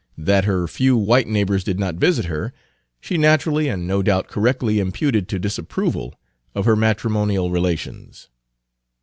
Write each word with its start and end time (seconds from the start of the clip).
That 0.17 0.45
her 0.45 0.67
few 0.67 0.97
white 0.97 1.27
neighbors 1.27 1.63
did 1.63 1.79
not 1.79 1.93
visit 1.93 2.25
her, 2.25 2.53
she 2.99 3.19
naturally 3.19 3.67
and 3.67 3.85
no 3.87 4.01
doubt 4.01 4.27
correctly 4.29 4.79
imputed 4.79 5.27
to 5.29 5.37
disapproval 5.37 6.15
of 6.55 6.65
her 6.65 6.75
matrimonial 6.75 7.51
relations. 7.51 8.27